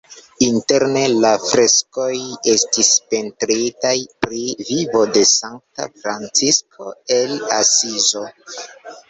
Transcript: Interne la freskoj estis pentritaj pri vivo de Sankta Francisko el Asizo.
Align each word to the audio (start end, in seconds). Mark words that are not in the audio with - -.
Interne 0.43 1.01
la 1.25 1.33
freskoj 1.41 2.13
estis 2.53 2.89
pentritaj 3.11 3.93
pri 4.27 4.41
vivo 4.71 5.03
de 5.19 5.23
Sankta 5.33 5.87
Francisko 6.01 6.91
el 7.19 7.39
Asizo. 7.61 8.27